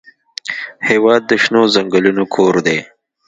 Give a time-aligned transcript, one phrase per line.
[0.89, 2.79] هېواد د شنو ځنګلونو کور دی.